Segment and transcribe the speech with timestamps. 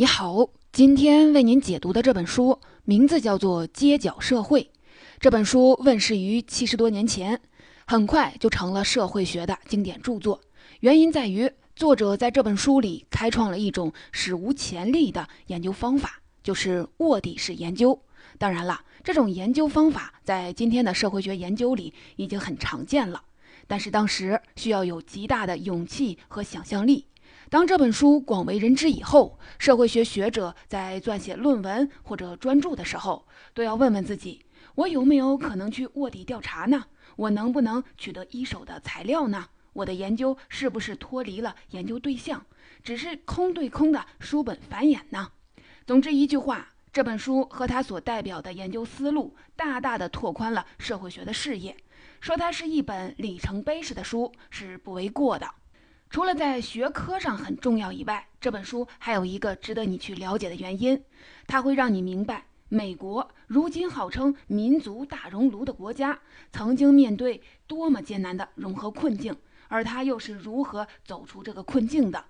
[0.00, 4.62] 你好，今天为您解读的这本书名字叫做《街角社会》。
[5.18, 7.40] 这本书问世于七十多年前，
[7.84, 10.40] 很快就成了社会学的经典著作。
[10.78, 18.00] 原因在于作者在这本书里开创了一种史无前例的研究方法，就是卧底式研究。
[18.38, 23.20] 当然了，这种研究方法在今天的社会学研究里已经很常见了，
[23.66, 27.06] 但是当时需要有极大的勇气和想象力。
[27.50, 36.84] 当这本书广为人知以后，社会学学者在撰写论文或者专著的时候，都要问问自己：我有没有可能去卧底调查呢？
[37.16, 39.46] 我能不能取得一手的材料呢？
[39.72, 42.44] 我的研究是不是脱离了研究对象，
[42.82, 45.32] 只是空对空的书本繁衍呢？
[45.86, 46.68] 总之一句话。
[46.90, 51.76] 这本书和他所代表的研究思路，大大的拓宽了社会学的视野。
[52.20, 55.46] 说它是一本里程碑式的书是不为过的。
[56.10, 61.04] 除了在学科上很重要以外，这本书还有一个值得你去了解的原因，
[61.46, 66.18] 它会让你明白，美国如今号称民族大熔炉的国家，
[66.50, 69.36] 曾经面对多么艰难的融合困境，
[69.68, 72.24] 而它又是如何走出这个困境的。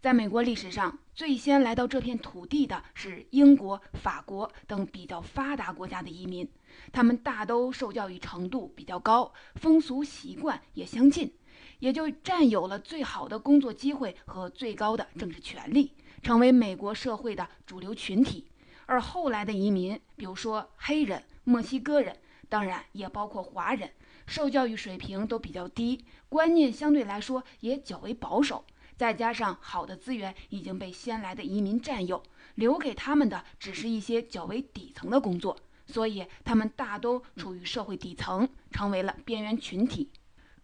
[0.00, 6.48] 在美国历史上，最先来到这片土地的是英国、法国等比较发达国家的移民，
[6.92, 11.32] 他们大都受教育程度比较高，风俗习惯也相近，
[11.78, 18.46] 也就占有了最好的工作机会和最高的政治权利，成为美国社会的主流群体。
[18.86, 22.16] 而后来的移民，比如说黑人、墨西哥人，
[22.48, 23.90] 当然也包括华人，
[24.26, 28.64] 受教育水平都比较低，观念相对来说也较为保守。
[28.96, 32.22] 再加上好的资源已经被先来的移民占有，
[32.54, 40.08] 留给他们的只是一些较为底层的工作，所以他们大都处于社会底层，成为了边缘群体。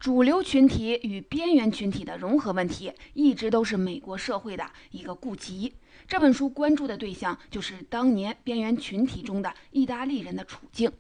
[0.02, 5.72] 主流群体与边缘群体的融合问题，一直都是美国社会的一个痼疾。
[6.08, 10.90] 这本书关注的对象就是当年边缘群体中的意大利人的处境。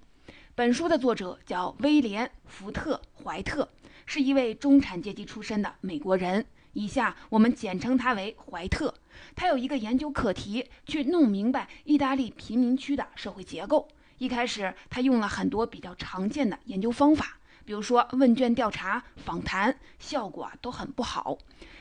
[0.54, 2.94] 本书的作者叫威廉·福特·
[3.24, 3.68] 怀特，
[4.06, 6.46] 是一位中产阶级出身的美国人。
[6.74, 8.94] 以下我们简称他为怀特。
[9.34, 13.88] 他有一个研究课题，去弄明白意大利贫民区的社会结构。
[14.18, 21.38] 一开始，他用了很多比较常见的研究方法，比如说问卷调查、访谈，效果都很不好。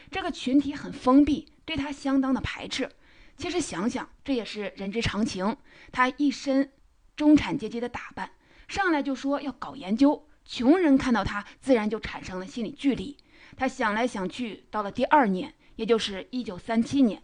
[0.10, 2.90] 这个群体很封闭，对他相当的排斥。
[3.38, 5.56] 其实想想，这也是人之常情。
[5.92, 6.72] 他一身
[7.16, 8.32] 中产阶级的打扮，
[8.68, 13.18] 上来就说要搞研究，穷人看到他，自然就产生了心理距离。
[13.58, 17.22] 他想来想去，到了第二年，也就是一九三七年，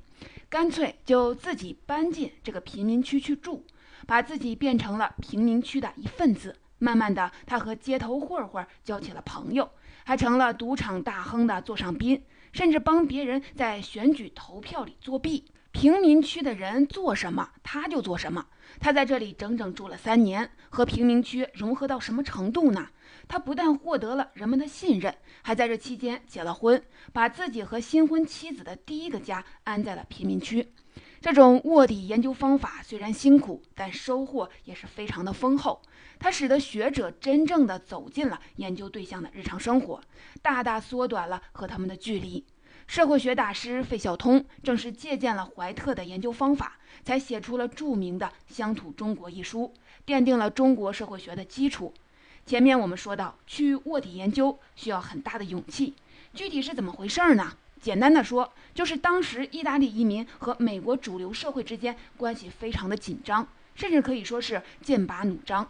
[0.50, 3.66] 干脆就自己搬进这个贫民区去住，
[4.07, 6.56] 把自己变成了贫民区的一份子。
[6.79, 9.69] 慢慢的，他和街头混混交起了朋友，
[10.05, 15.45] 还成了赌场大亨的座上宾，甚至帮别人在选举投票里作弊。
[15.71, 18.47] 贫民区的人做什么，他就做什么。
[18.79, 22.89] 他在这里整整住了三年，和平民区融合到什么程度呢？
[23.27, 25.13] 他不但获得了人们的信任，
[25.44, 26.81] 还在这期间结了婚，
[27.13, 30.67] 把自己和新婚妻子的第一个家安在了贫民区。
[31.19, 35.81] 这种卧底研究方法虽然辛苦，但收获也是非常的丰厚。
[36.19, 40.01] 它使得学者真正的走进了研究对象的日常生活，
[40.41, 42.44] 大大缩短了和他们的距离。
[42.88, 49.73] 社会学大师费孝通正是借鉴了怀特的研究方法，才写出了著名的《乡土中国》一书，
[50.06, 51.94] 奠定了中国社会学的基础。
[52.45, 55.95] 前面我们说到，去卧底研究需要很大的勇气。
[56.33, 57.57] 具体是怎么回事呢？
[57.87, 65.65] 简单的说，就是当时意大利移民和美国主流社会之间关系非常的紧张，甚至可以说是剑拔弩张。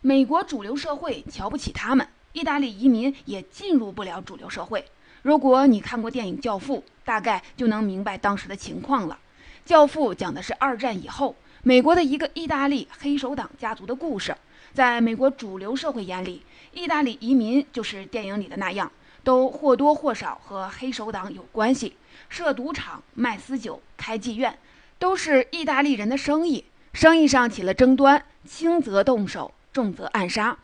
[0.00, 4.84] 美国主流社会瞧不起他们，意大利移民也进入不了主流社会。
[5.22, 9.18] 如果你看过电影《教父》，大概就能明白当时的情况了。
[9.68, 14.32] 《教父》讲的是二战以后美国的一个意大利黑手党家族的故事。
[14.72, 16.40] 在美国主流社会眼里，
[16.72, 18.92] 意大利移民就是电影里的那样，
[19.28, 21.98] 都或多或少和黑手党有关系，
[22.30, 24.58] 设赌场、卖私酒、开妓院，
[24.98, 26.64] 都是意大利人的生意。
[26.94, 30.56] 生意上起了争端，轻则动手，重则暗杀。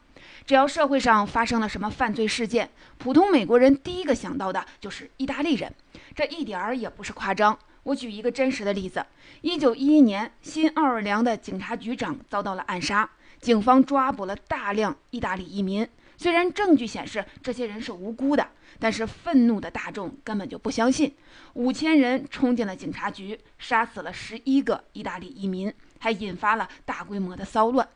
[0.46, 5.70] 只要社会上发生了什么犯罪事件，普通美国人第一个想到的就是意大利人，
[6.14, 7.58] 这一点儿也不是夸张。
[7.82, 9.04] 我举一个真实的例子：
[9.42, 13.10] 一九一一年，新奥尔良的警察局长遭到了暗杀。
[13.44, 15.86] 警方抓捕了大量意大利移民，
[16.16, 18.48] 虽然证据显示这些人是无辜的，
[18.78, 21.14] 但是愤怒的大众根本就不相信。
[21.52, 27.86] 五千人冲进了警察局，杀死了十一个意大利移民，还引发了大规模的骚乱。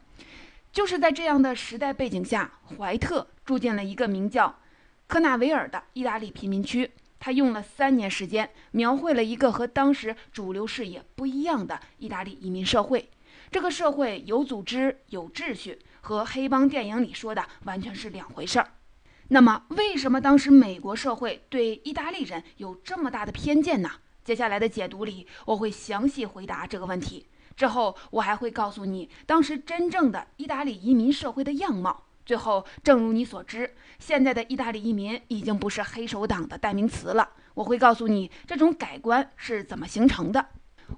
[0.70, 4.54] 就是在这样的时代背景下，怀特住进了一个名叫
[5.06, 6.90] 科纳维尔的意大利贫民区。
[7.18, 13.08] 他用了三年时间，描绘了一个和当时主流视野不一样的意大利移民社会。
[13.50, 18.72] 这个社会有组织、有秩序，和黑帮电影里说的完全是两回事儿。
[19.28, 23.90] 那么，为什么当时美国社会对意大利人有这么大的偏见呢？
[24.24, 27.26] 接下来的解读里，我会详细回答这个问题。
[27.56, 32.04] 之后，我还会告诉你当时真正的意大利移民社会的样貌。
[32.24, 37.30] 最后，正如你所知，现在的意大利移民已经不是黑手党的代名词了。
[37.54, 40.46] 我会告诉你这种改观是怎么形成的。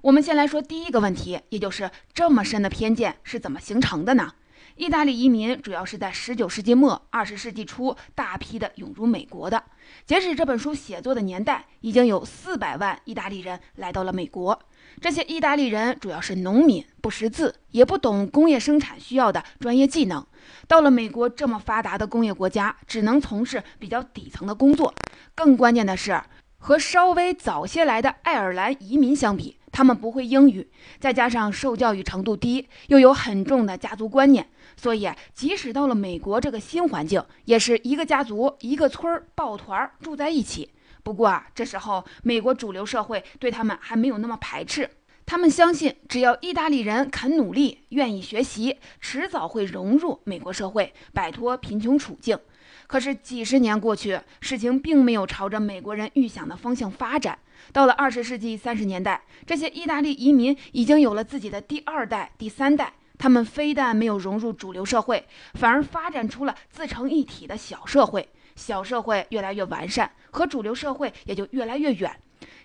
[0.01, 4.33] 我们先来说第一个问题，也就是这么深的偏见是怎么形成的呢？
[4.77, 9.61] 意大利移民主要是在十九世纪末、二十世纪初大批的涌入美国的。
[10.05, 14.57] 截止这本书写作的年代，已经有四百万意大利人来到了美国。
[14.99, 20.25] 这些意大利人主要是农民，不识字，也不懂工业生产需要的专业技能。
[20.67, 24.93] 到了美国这么发达的工业国家，只能从事比较底层的工作。
[25.35, 26.19] 更关键的是，
[26.57, 30.69] 和稍微早些来的爱尔兰移民相比，他们不会英语，
[30.99, 40.69] 再加上受教育程度低，又有很重的家族观念，所以即使到了美国这个新环境，也是一个家族、一个村儿抱团住在一起。
[41.03, 44.89] 不过啊，这时候美国主流社会对他们还没有那么排斥。
[45.25, 52.37] 他们相信，只要意大利人肯努力、愿意学习，迟早会融入美国社会，摆脱贫穷处境。
[52.85, 57.39] 可是几十年过去，事情并没有朝着美国人预想的方向发展。
[57.71, 62.93] 到了二十世纪三十年代，这些意大利移民已经有了自己的第二代、第三代。
[63.17, 65.23] 他们非但没有融入主流社会，
[65.53, 68.27] 反而发展出了自成一体的小社会。
[68.55, 72.11] 小社会越来越完善，和主流社会也就越来越远。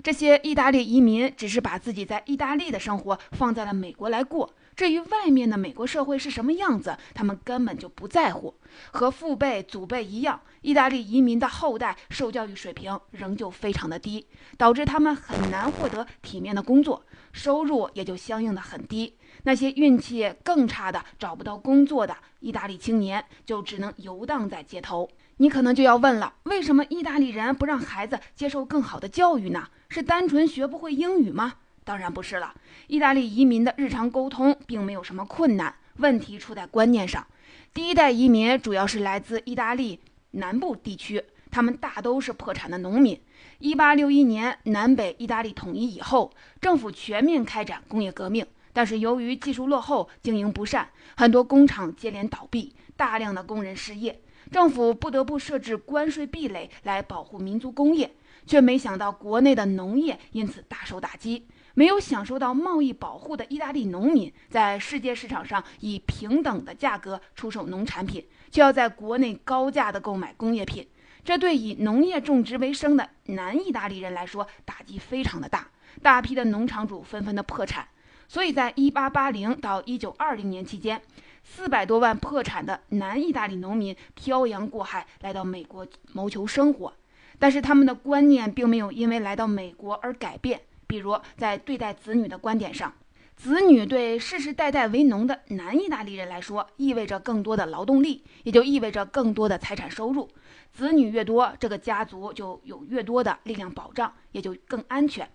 [0.02, 8.54] 这些意大利移民只是把自己在意大利的生活放在了美国来过，至于外面的美国社会是什么样子，他们根本就不在乎。
[8.90, 14.26] 和父辈、祖辈一样，意大利移民的后代受教育水平仍旧非常的低，
[14.58, 17.02] 导致他们很难获得体面的工作，
[17.32, 19.16] 收入也就相应的很低。
[19.44, 25.08] 那些运气更差的、找不到工作的意大利青年，就只能游荡在街头。
[25.38, 29.68] 你可能就要问了，为什么意大利人不让孩子接受更好的教育呢？
[29.88, 31.54] 是单纯学不会英语吗？
[31.86, 32.52] 当然不是了。
[32.88, 37.24] 意大利移民的日常沟通并没有什么困难，问题出在观念上。
[37.72, 40.00] 第一代移民主要是来自意大利
[40.32, 43.18] 南部地区，他们大都是破产的农民。
[43.60, 54.20] 一八六一年南北意大利统一以后，政府全面开展工业革命，但是由于技术落后、经营不善，很多工厂接连倒闭，大量的工人失业。
[54.50, 58.14] 政府不得不设置关税壁垒来保护民族工业，
[58.46, 61.46] 却没想到国内的农业因此大受打击。
[61.76, 70.88] 没有享受到贸易保护的意大利农民，在世界市场上以平等的价格出售农产品，却要在国内高价的购买工业品。
[71.22, 75.68] 这对以农业种植为生的南意大利人来说，打击非常的大。
[76.00, 77.86] 大批的农场主纷纷的破产。
[78.26, 81.00] 所以在1880到1920年期间。
[81.48, 86.92] 四百多万破产的南意大利农民漂洋过海来到美国谋求生活，
[87.38, 90.62] 但是他们的观念并没有因为来到美国而改变。
[90.86, 92.92] 比如在对待子女的观点上，
[93.34, 100.28] 子女对世世代代为农的南意大利人来说，意味着更多的劳动力，也就意味着更多的财产收入。
[100.72, 105.28] 子女越多，这个家族就有越多的力量保障，也就更安全。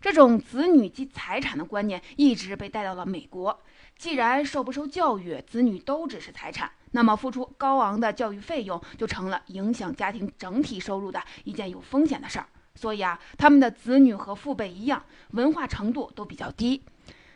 [0.00, 3.60] 这种子女及财产的观念一直被带到了美国。
[3.96, 12.46] 既然受不受教育，子女都只是财产，那么付出高昂的教育费用就成了影响家庭整体收入的一件有风险的事儿。
[12.78, 16.80] 所以啊，他们的子女和父辈一样，文化程度都比较低。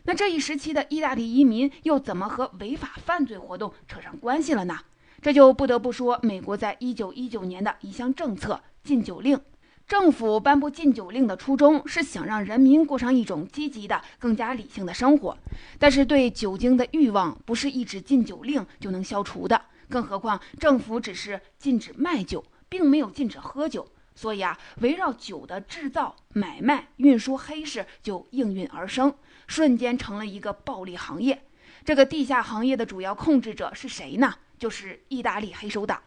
[0.04, 4.78] 那这一时期的意大利移民又怎么和违法犯罪活动扯上关系了呢？
[5.20, 9.40] 这就不得不说美国在一九一九年的一项政策——禁酒令。
[9.88, 15.36] 政府颁布禁酒令的初衷是想让人民过上一种积极的、更加理性的生活。
[15.76, 23.86] 但是对酒精的欲望不是一纸禁酒令就能消除的，更何况政府只是禁止卖酒，并没有禁止喝酒。
[24.14, 29.14] 所以啊，围绕酒的制造、买卖、运输黑市就应运而生，
[29.46, 31.44] 瞬间成了一个暴利行业。
[31.84, 34.34] 这个地下行业的主要控制者是谁呢？
[34.58, 36.02] 就是意大利黑手党。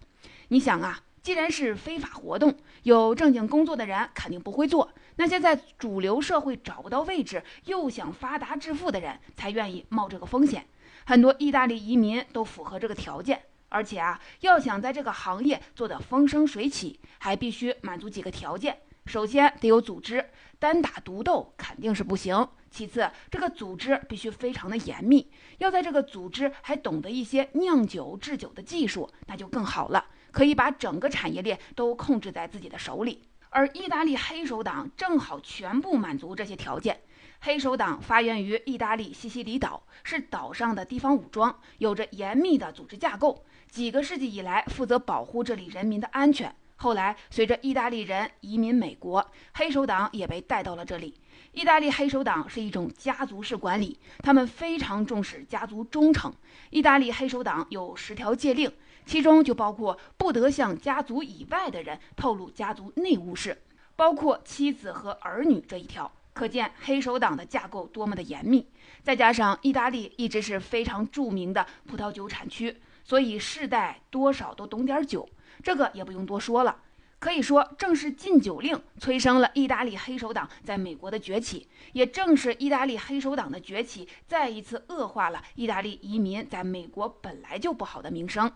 [0.48, 1.02] 你想啊。
[1.26, 4.92] 既然是非法活动，有正经工作的人肯定不会做。
[5.16, 10.68] 那些在主流社会找不到位置，又想发达致富的人，才愿意冒这个风险。
[11.04, 20.30] 很多意大利移民都符合这个条件，而且啊，要想在这个行业做得风生水起，还必须满足几个条件：首先得有组织，
[20.60, 30.06] 单打独斗肯定是不行；其次，这个组织必须非常的严密，要在这个组织还懂得一些酿酒制酒的技术，那就更好了。
[30.32, 37.00] 可以把整个产业链都控制在自己的手里，而意大利黑手党正好全部满足这些条件。
[37.46, 43.46] 黑手党发源于意大利西西里岛，是岛上的地方武装，有着严密的组织架构。
[43.70, 46.52] 几个世纪以来，负责保护这里人民的安全。
[46.78, 49.24] 后来，随着意大利人移民美国，
[49.54, 51.14] 黑手党也被带到了这里。
[51.52, 56.34] 意大利黑手党是一种家族式管理，他们非常重视家族忠诚。
[56.72, 58.74] 意大利黑手党有十条戒令，
[59.06, 63.62] 其中就包括不得向家族以外的人透露家族内务事，
[63.96, 66.12] 包括妻子和儿女这一条。
[66.36, 68.68] 可见黑手党的架构多么的严密，
[69.02, 72.76] 再加上意大利一直是非常著名的葡萄酒产区，
[73.06, 75.30] 所以世代多少都懂点酒，
[75.64, 76.82] 这个也不用多说了。
[77.20, 88.52] 可以说，正是禁酒令催生了意大利黑手党在美国的崛起，也正是意大利黑手党的崛起，再一次恶化了意大利移民在美国本来就不好的名声。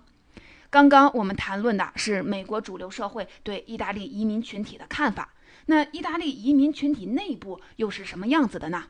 [0.69, 5.33] 刚刚我们谈论的是美国主流社会对意大利移民群体的看法。
[5.69, 8.85] 那意大利移民群体内部又是什么样子的呢？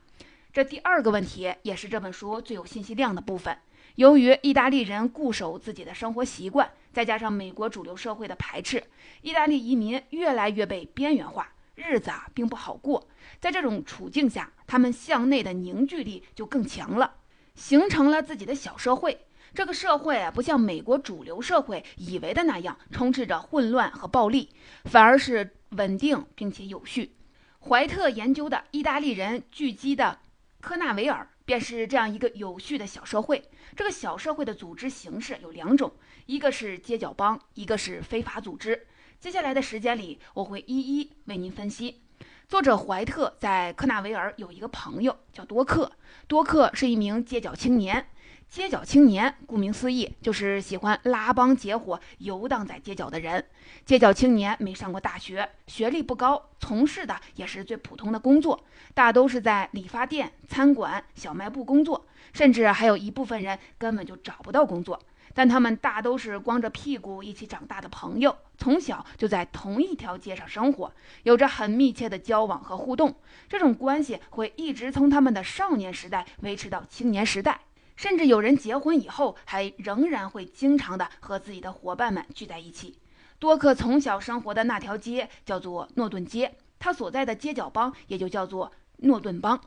[0.53, 3.57] 这第二个问题也是这本书最有信息量的部分。
[3.95, 8.81] 由于意大利人固守自己的生活习惯，再加上美国主流社会的排斥，
[9.23, 13.09] 意大利移民越来越被边缘化，日子啊并不好过。
[13.41, 17.15] 在这种处境下，他们向内的凝聚力就更强了，
[17.55, 19.25] 形成了自己的小社会。
[19.53, 24.47] 这个社会啊，不像美国主流社会以为的那样充斥着混乱和暴力，
[24.85, 25.57] 反而是。
[25.71, 27.15] 稳定并且有序。
[27.61, 30.19] 怀特研究的意大利人聚集的
[30.61, 33.49] 科纳维尔，便是这样一个有序的小社会。
[33.75, 35.91] 这个小社会的组织形式有两种，
[36.25, 38.87] 一个是街角帮，一个是非法组织。
[39.19, 42.01] 接下来的时间里，我会一一为您分析。
[42.47, 45.91] 作者怀特在科纳维尔有一个朋友叫多克，
[46.27, 48.09] 多克是一名街角青年。
[48.49, 53.45] 街角青年，顾名思义，就是喜欢拉帮结伙、游荡在街角的人。
[53.85, 58.59] 街角青年没上过大学，学历不高，从事的也是最普通的工作，
[58.95, 64.99] 大都是在理发店、餐馆、小卖部工作，甚至还有一部分人根本就找不到工作。
[65.35, 70.91] 但他们大都是光着屁股一起长大的朋友，从小就在同一条街上生活，
[71.21, 73.13] 有着很密切的交往和互动。
[73.47, 77.59] 这种关系会一直从他们的少年时代维持到青年时代。
[77.99, 82.97] 甚至有人结婚以后，还仍然会经常的和自己的伙伴们聚在一起。
[83.39, 89.59] 多克从小生活的那条街叫做诺顿街，他所在的街角帮也就叫做诺顿帮。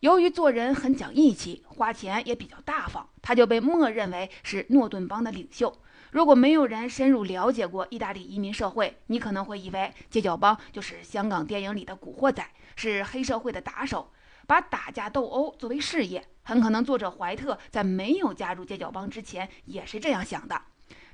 [0.00, 5.72] 由于做人很讲义气，花钱也比较大方，他就被默认为是诺顿帮的领袖。
[6.10, 12.44] 如果没有人深入了解过意大利移民社会，你可能会以为街角帮就是香港电影里的古惑仔，
[12.74, 14.10] 是黑社会的打手。
[14.48, 20.62] 把打架斗殴作为事业，很可能作者怀特在没有加入街角帮之前也是这样想的。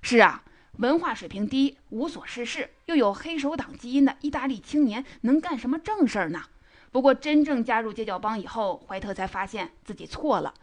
[0.01, 0.45] 是啊，
[0.77, 6.45] 文化水平低、无所事事，又有黑手党基因的意大利青年能干什么正事儿呢？
[6.93, 10.55] 不过真正加入街角帮以后，怀特才发现自己错了。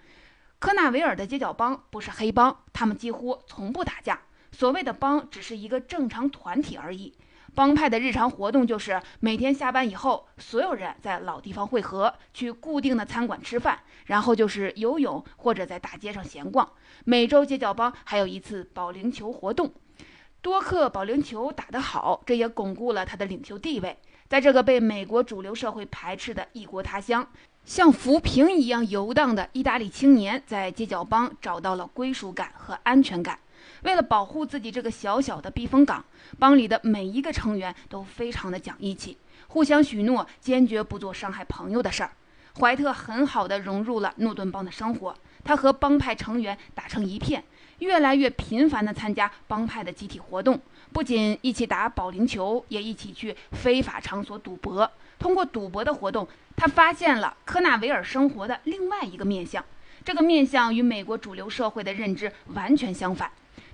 [0.57, 4.21] 科纳维尔的街角帮不是黑帮，他们几乎从不打架。
[4.53, 7.13] 所谓的帮，只是一个正常团体而已。
[7.53, 16.69] 帮派的日常活动就是每天下班以后，所有人在老地方汇合，去固定的餐馆吃饭，然后就是游泳或者在大街上闲逛。
[17.03, 19.71] 每周街角帮还有一次保龄球活动。
[20.41, 23.97] 多克保龄球打得好，这也巩固了他的领袖地位。
[24.27, 27.27] 在这个被美国主流社会排斥的异国他乡，
[27.65, 33.37] 像浮萍一样游荡的意大利青年，在街角帮找到了归属感和安全感。
[33.83, 36.03] 为了保护自己这个小小的避风港，
[36.37, 42.11] 帮里的每一个成员都非常的讲义气，互相许诺坚决不做伤害朋友的事儿。
[42.59, 47.43] 怀特很好的融入了诺顿帮的生活，他和帮派成员打成一片，
[47.79, 50.59] 越来越频繁地参加帮派的集体活动，
[50.91, 54.89] 不仅一起打保龄球，也一起去非法场所赌博。
[55.17, 59.63] 通过赌博的活动，他发现了科纳维尔生活的另外一个面相，
[60.03, 63.31] 这个面相与美国主流社会的认知完全相反。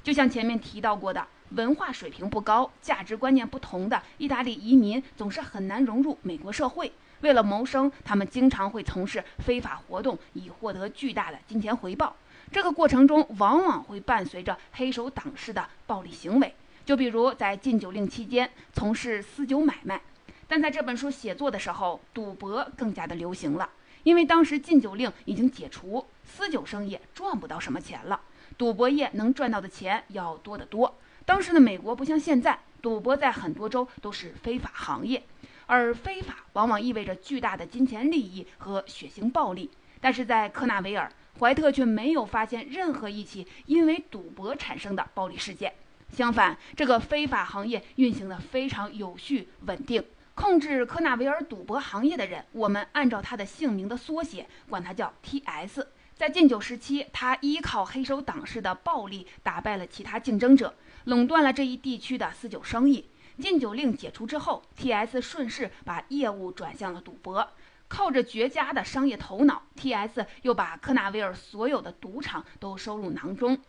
[0.08, 6.90] 就像前面提到过的，文化水平不高、价值观念不同的意大利移民总是很难融入美国社会。
[7.20, 12.16] 为了谋生，他们经常会从事非法活动，以获得巨大的金钱回报。
[12.54, 16.56] 这个过程中，往往会伴随着黑手党式的暴力行为。
[16.86, 20.02] 就比如在禁酒令期间从事私酒买卖。
[20.48, 23.70] 但在这本书写作的时候，赌博更加的流行了，
[24.04, 28.22] 因为当时禁酒令已经解除，私酒生意赚不到什么钱了。
[28.58, 30.98] 赌博业能赚到的钱要多得多。
[31.26, 35.24] 当时的美国不像现在，赌博在很多州都是非法行业，
[35.66, 39.70] 而非法往往意味着巨大的金钱利益和血腥暴力。
[40.00, 45.74] 但是在科纳维尔，怀特却没有发现任何一起因为赌博产生的暴力事件。
[46.12, 50.04] 相反，这个非法行业运行的非常有序、稳定。
[50.36, 55.88] 控制科纳维尔赌博行业的人，我们按照他的姓名的缩写，管他叫 T.S。
[56.18, 63.08] 在禁酒时期，他依靠黑手党式的暴力打败了其他竞争者，垄断了这一地区的私酒生意。
[63.40, 67.48] 禁酒令解除之后，T.S 顺势把业务转向了赌博。
[67.88, 73.60] 靠着绝佳的商业头脑，T.S 又把科纳维尔所有的赌场都收入囊中，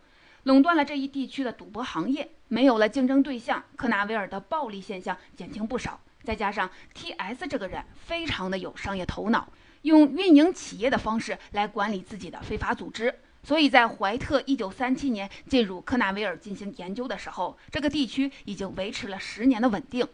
[0.44, 2.30] 垄断了这一地区的赌博行业。
[2.48, 6.00] 没有了竞争对象，科纳维尔的暴力现象减轻不少。
[6.24, 9.46] 再加上 T.S 这个人非常的有商业头脑，
[9.82, 13.14] 用运营企业的方式来管理自己的非法组织。
[13.44, 20.06] 所以在怀特1937年进入科纳维尔进行研究的时候，这个地区已经维持了十年的稳定。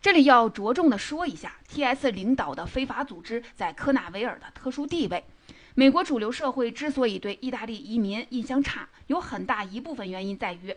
[0.00, 5.24] 这里要着重的说一下，T.S 领导的非法组织在科纳维尔的特殊地位。
[5.74, 10.76] 美国主流社会之所以对意大利移民印象差，有很大一部分原因在于，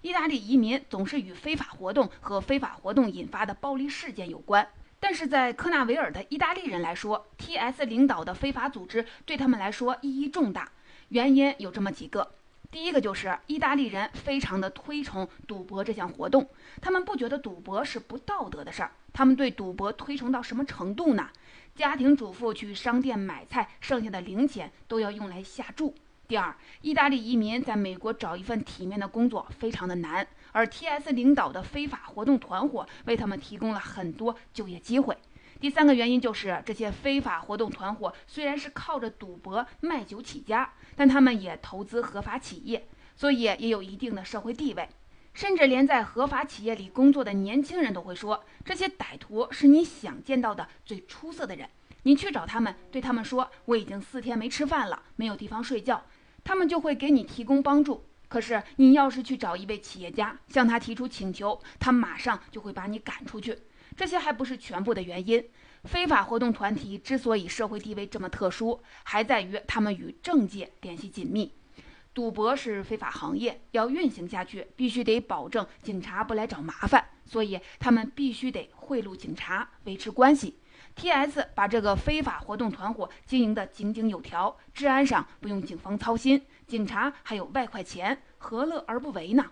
[0.00, 4.66] 意大利移民总是与非法活动和非法活动引发的暴力事件有关。
[5.00, 10.70] 但是在科纳维尔的意大利人来说，T.S 领导的非法组织对他们来说意义重大。
[11.10, 12.34] 原因有这么几个，
[12.70, 16.48] 第一个就是意大利人非常的推崇赌博这项活动，
[16.82, 21.30] 他们不觉得赌博是不道德的事儿，他们对赌博推崇到什么程度呢？
[21.74, 25.94] 家庭主妇去商店买菜，剩下的零钱都要用来下注。
[26.26, 35.16] 第二，意大利移民在美国找一份体面的工作非常的难，而 T.S 领导的非法活动团伙为他们提供了很多就业机会。
[35.60, 42.86] 第三个原因就是，这些非法活动团伙虽然是靠着赌博卖酒起家，但他们也投资合法企业，
[43.16, 44.88] 所以也有一定的社会地位。
[45.34, 51.68] 甚至连在合法企业里工作的年轻人都会说，这些歹徒是你想见到的最出色的人。
[52.04, 56.04] 你去找他们，对他们说：“我已经四天没吃饭了，没有地方睡觉。”
[56.42, 58.04] 他们就会给你提供帮助。
[58.28, 63.58] 可是你要是去找一位企业家，向他提出请求，他马上就会把你赶出去。
[63.96, 65.44] 这些还不是全部的原因。
[65.84, 71.52] 非法活动团体之所以社会地位这么特殊，还在于他们与政界联系紧密。
[72.12, 80.58] 赌博是非法行业，要运行下去，必须得保证警察不来找麻烦，所以他们必须得贿赂警察，维持关系。
[80.96, 81.48] T.S.
[81.54, 89.42] 把这个非法活动团伙经营得井井有条，治安上不用警方操心，警察还有外快钱，何乐而不为呢？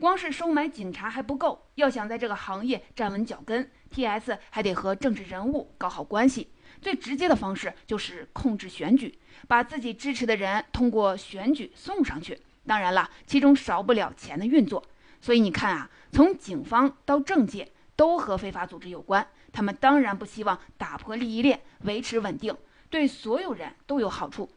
[0.00, 4.38] 光是收买警察还不够，要想在这个行业站稳脚跟，T.S.
[4.48, 6.50] 还得和政治人物搞好关系。
[6.80, 12.40] 最直接的方式就是控制选举，把自己支持的人通过选举送上去。
[12.66, 14.82] 当然了，其中少不了钱的运作。
[15.20, 22.56] 所以你看啊，从警方到政界都和非法组织有关，他们当然不希望打破利益链，维持稳定，
[22.88, 24.50] 对所有人都有好处。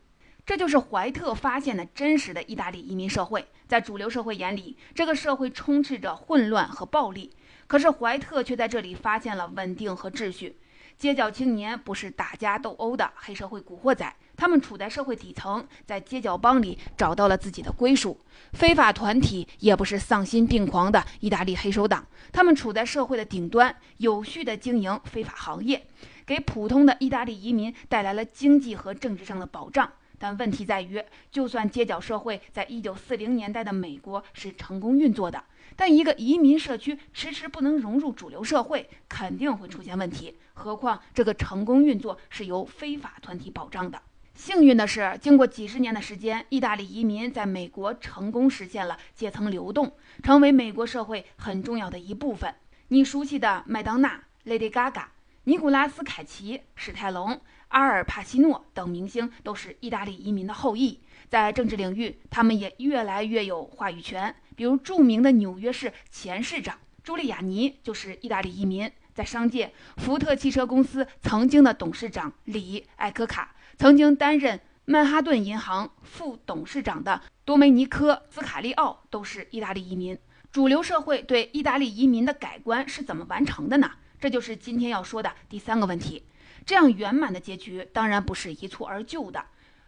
[0.47, 3.45] 这就是怀特发现的真实的意大利移民社会。
[3.67, 7.35] 在主流社会眼里，这个社会充斥着混乱和暴力。
[7.67, 10.57] 可是怀特却在这里发现了稳定和秩序。
[10.97, 18.17] 街角青年不是打架斗殴的黑社会古惑仔，他们处在社会底层，在街角帮里找到了自己的归属。
[18.53, 25.85] 非法团体也不是丧心病狂的意大利黑手党，他们处在社会的顶端，有序地经营非法行业，
[26.25, 29.91] 给普通的意大利移民带来了经济和政治上的保障。
[30.19, 35.43] 但问题在于，就算街角社会在一九四零年代的美国是成功运作的，
[35.75, 40.35] 但一个移民社区迟迟不能融入主流社会，肯定会出现问题。
[40.53, 44.01] 何况这个成功运作是由非法团体保障的。
[44.33, 49.91] 幸运的是，经过几十年的时间，意大利移民在美国成功实现了阶层流动，
[50.23, 52.53] 成为美国社会很重要的一部分。
[52.89, 55.05] 你熟悉的麦当娜、Lady Gaga、
[55.43, 57.39] 尼古拉斯凯奇、史泰龙。
[57.69, 60.99] 阿尔帕西诺等明星都是意大利移民的后裔，
[61.29, 64.35] 在政治领域，他们也越来越有话语权。
[64.55, 68.91] 比如，著名的纽约市前市长朱利亚尼就是意大利移民。
[69.13, 80.17] 在商界，福特汽车公司曾经的董事长里艾科卡，曾经担任曼哈顿银行副董事长的多梅尼科斯卡利奥都是意大利移民。
[80.51, 83.91] 主流社会对意大利移民的改观是怎么完成的呢？
[84.19, 86.23] 这就是今天要说的第三个问题。
[86.67, 89.41] 这样圆满的结局当然不是一蹴而就的，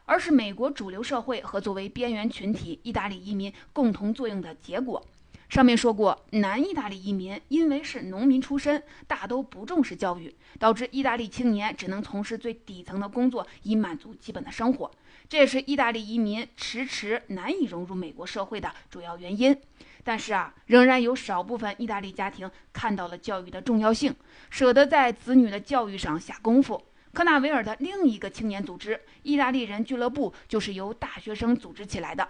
[0.05, 5.05] 而是美国主流社会和作为边缘群体意大利移民共同作用的结果。
[5.49, 14.91] 上面说过，南意大利移民因为是农民出身，大都不重视教育，导致意大利青年只能从事最底层的工作，以满足基本的生活。
[15.27, 19.59] 这也是意大利移民迟迟难以融入美国社会的主要原因。
[20.03, 24.15] 但是啊，仍然有少部分意大利家庭看到了教育的重要性，
[24.51, 26.79] 舍得在子女的教育上下功夫。
[27.11, 32.27] 科纳维尔的另一个青年组织——意大利人俱乐部，就是由大学生组织起来的。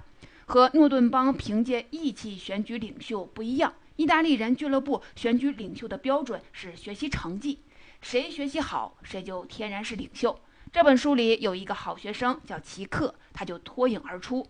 [0.50, 7.60] 和诺顿帮凭借义气选举领袖不一样，意大利人俱乐部选举领袖的标准是学习成绩，
[8.02, 10.40] 谁学习好，谁就天然是领袖。
[10.72, 14.44] 这本书里有一个好学生叫奇克，他就脱颖而出。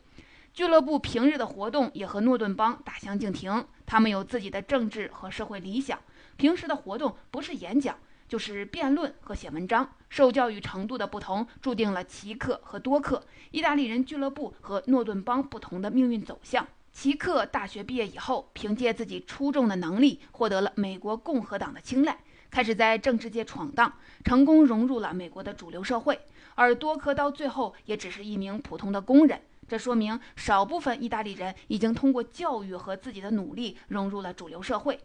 [0.53, 5.99] 俱乐部平日的活动也和诺顿邦大相径庭，他们有自己的政治和社会理想。
[6.37, 9.89] 平时的活动不是演讲，就是辩论和写文章。
[10.07, 16.65] 受教育程度的不同，注定了奇克和多克意大利人俱乐部和诺顿邦不同的命运走向。
[16.91, 22.17] 奇克大学毕业以后，凭借自己出众的能力，获得了美国共和党的青睐，
[22.49, 26.19] 开始在政治界闯荡，成功融入了美国的主流社会。
[26.55, 29.39] 而多克到最后也只是一名普通的工人。
[29.67, 34.99] 这说明少部分意大利人已经通过教育和自己的努力融入了主流社会，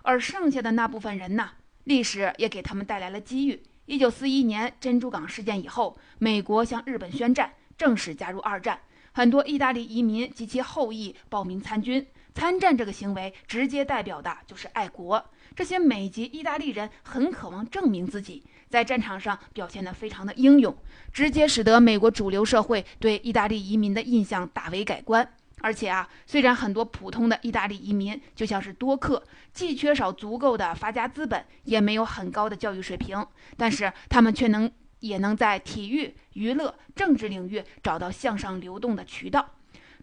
[0.00, 1.50] 而剩下的那部分人呢？
[1.86, 3.62] 历史也给他们带来了机遇。
[3.84, 8.80] 一九四一年珍珠港事件以后，美国向日本宣战，正式加入二战。
[9.12, 12.04] 很多意大利移民及其后裔报名参军。
[12.34, 15.24] 参战这个行为直接代表的就是爱国。
[15.54, 20.76] 这些美籍意大利人很渴望证明自己，在战场上表现得非常的英勇，
[21.12, 25.26] 直接使得美国主流社会对意大利移民的印象大为改观。
[25.66, 29.20] 而且啊，虽然很多普通的意大利移民就像是多克，
[29.52, 33.26] 既缺少足够的发家资本，也没有很高的教育水平，
[33.56, 39.44] 但是他们却能也能在体育、娱乐、政治领域找到向上流动的渠道。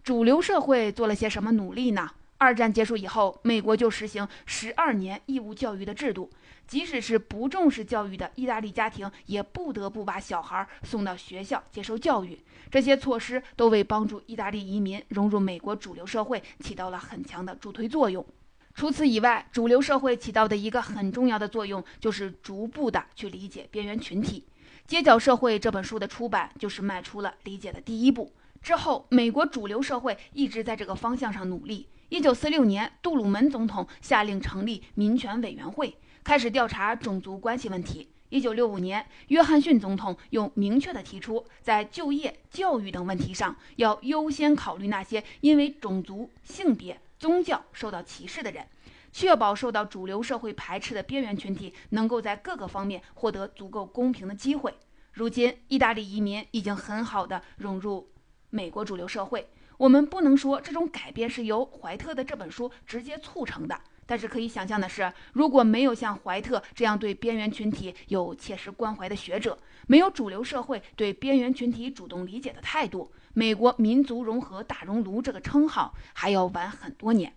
[0.02, 2.10] 主流社会做了些什么努力呢？
[2.36, 6.28] 二战结束以后，美国就实行十二年义务教育的制度，
[6.66, 12.38] 即使是不重视教育的意大利家庭，也不得不把小孩送到学校接受教育。
[12.74, 18.26] 这些措施都为帮助意大利移民融入美国主流社会起到了很强的助推作用。
[18.74, 24.44] 除此以外，主流社会起到的一个很重要的作用，就是逐步的去理解边缘群体。
[24.90, 28.32] 《街角社会》这本书的出版，就是迈出了理解的第一步。
[28.60, 31.86] 之后，美国主流社会一直在这个方向上努力。
[32.08, 38.08] 一九四六年，杜鲁门总统下令成立民权委员会，开始调查种族关系问题。
[38.34, 48.66] 一九六五年，约翰逊总统又明确地提出，在就业、教育等问题上，要优先考虑那些因为种族、性别、宗教受到歧视的人，
[49.12, 54.74] 确保受到主流社会排斥的边缘群体能够在各个方面获得足够公平的机会。
[55.12, 58.10] 如今，意大利移民已经很好地融入
[58.50, 59.48] 美国主流社会。
[59.76, 77.32] 我们不能说这种改变是由怀特的这本书直接促成的，但是可以想象的是，如果没有像怀特这样对边缘群体有切实关怀的学者，没有主流社会对边缘群体主动理解的态度，美国民族融合大熔炉这个称号还要晚很多年。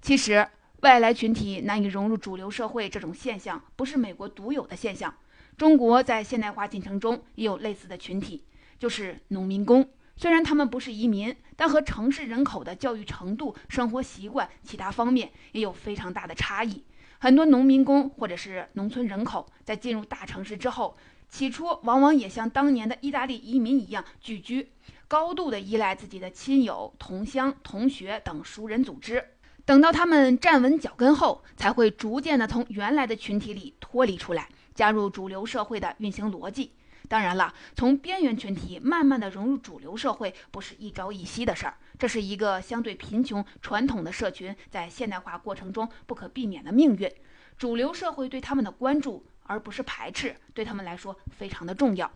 [0.00, 0.48] 其实，
[0.80, 5.14] 外来群体难以融入主流社会这种现象不是美国独有的现象，
[5.56, 8.44] 中国在现代化进程中也有类似的群体，
[8.78, 9.88] 就是农民工。
[10.20, 16.82] 虽然他们不是移民，但和城市人口的教育程度、生活习惯其他方面也有非常大的差异。
[17.20, 20.96] 很多农民工或者是农村人口在进入大城市之后，
[21.28, 24.72] 起初往往也像当年的意大利移民一样聚居，
[25.06, 29.24] 高度的依赖自己的亲友、同乡、同学等熟人组织。
[29.64, 36.72] 等到他们站稳脚跟后，才会逐渐的从原来的群体里脱离出来，加入主流社会的运行逻辑。
[37.08, 47.10] 当然了，从边缘群体慢慢的融入主流社会，不是一朝一夕的事儿，这是一个相对贫穷传统的社群在现代化过程中不可避免的命运。
[47.56, 52.10] 主流社会对他们的关注，而不是排斥，对他们来说非常的重要。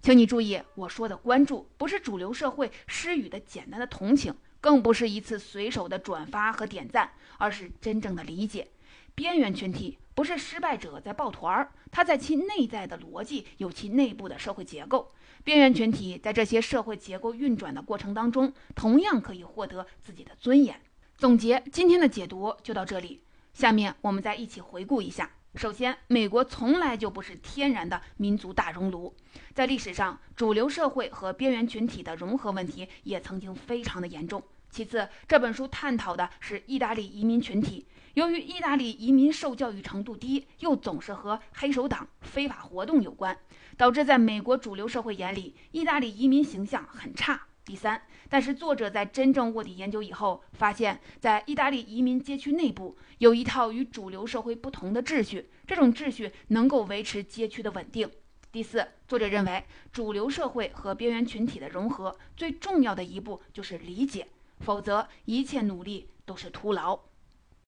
[0.00, 8.68] 请你注意，我说的关注，不是主流社会施予的简单的同情，更不是一次随手的转发和点赞，而是真正的理解。
[9.14, 15.12] 边缘群体不是失败者在抱团儿，他在其内在的逻辑有其内部的社会结构。
[15.44, 20.80] 边缘群体在这些社会结构运转的过程当中，同样可以获得自己的尊严。
[21.18, 23.20] 总结今天的解读就到这里，
[23.52, 25.30] 下面我们再一起回顾一下。
[25.54, 29.14] 首先，美国从来就不是天然的民族大熔炉，
[29.52, 34.42] 在历史上，主流社会和边缘群体的融合问题也曾经非常的严重。
[34.70, 37.86] 其次，这本书探讨的是意大利移民群体。
[38.16, 43.38] 由于意大利移民受教育程度低，又总是和黑手党非法活动有关，
[43.76, 47.38] 导致在美国主流社会眼里，意大利移民形象很差。
[47.62, 48.00] 第三，
[48.30, 58.10] 但是作者在真正卧底研究以后，发现，在意大利移民街区内部有一套与主流社会不同的秩序，这种秩序能够维持街区的稳定。
[58.50, 64.26] 第四，作者认为，主流社会和边缘群体的融合最重要的一步就是理解，
[64.60, 66.98] 否则一切努力都是徒劳。